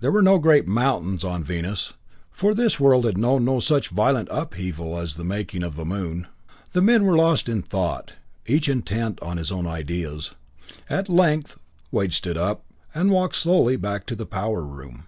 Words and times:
There 0.00 0.10
were 0.10 0.22
no 0.22 0.38
great 0.38 0.66
mountains 0.66 1.24
on 1.24 1.44
Venus, 1.44 1.92
for 2.30 2.54
this 2.54 2.80
world 2.80 3.04
had 3.04 3.18
known 3.18 3.44
no 3.44 3.60
such 3.60 3.90
violent 3.90 4.28
upheaval 4.30 4.98
as 4.98 5.14
the 5.16 5.24
making 5.24 5.62
of 5.62 5.78
a 5.78 5.84
moon. 5.84 6.26
The 6.72 6.80
men 6.80 7.04
were 7.04 7.18
lost 7.18 7.50
in 7.50 7.60
thought, 7.60 8.14
each 8.46 8.66
intent 8.66 9.20
on 9.20 9.36
his 9.36 9.52
own 9.52 9.66
ideas. 9.66 10.34
At 10.88 11.10
length 11.10 11.58
Wade 11.90 12.14
stood 12.14 12.38
up, 12.38 12.64
and 12.94 13.10
walked 13.10 13.34
slowly 13.36 13.76
back 13.76 14.06
to 14.06 14.16
the 14.16 14.24
power 14.24 14.62
room. 14.62 15.04